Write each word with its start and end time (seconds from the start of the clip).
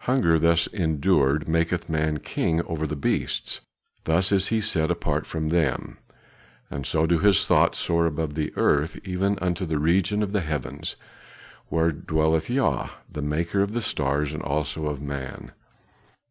Hunger 0.00 0.38
thus 0.38 0.66
endured 0.66 1.48
maketh 1.48 1.88
man 1.88 2.18
king 2.18 2.60
over 2.66 2.86
the 2.86 2.94
beasts; 2.94 3.62
thus 4.04 4.30
is 4.30 4.48
he 4.48 4.60
set 4.60 4.90
apart 4.90 5.24
from 5.26 5.48
them, 5.48 5.96
and 6.70 6.84
so 6.86 7.06
do 7.06 7.18
his 7.20 7.46
thoughts 7.46 7.78
soar 7.78 8.04
above 8.04 8.34
the 8.34 8.52
earth 8.56 8.98
even 9.02 9.38
unto 9.40 9.64
the 9.64 9.78
region 9.78 10.22
of 10.22 10.32
the 10.32 10.42
heavens, 10.42 10.96
where 11.68 11.90
dwelleth 11.90 12.50
Ja, 12.50 12.90
the 13.10 13.22
maker 13.22 13.62
of 13.62 13.72
the 13.72 13.80
stars 13.80 14.34
and 14.34 14.42
also 14.42 14.88
of 14.88 15.00
man." 15.00 15.52